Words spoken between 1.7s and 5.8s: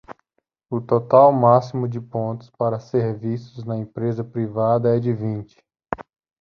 de pontos para serviços na empresa privada é de vinte.